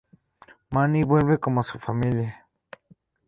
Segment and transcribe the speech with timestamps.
[0.71, 2.47] Manny vuelve con su familia.